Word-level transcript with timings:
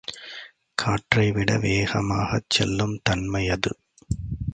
காற்றைவிட 0.77 1.59
வேகமாகச் 1.59 2.49
செல்லும் 2.49 2.99
தன்மையது. 3.03 3.71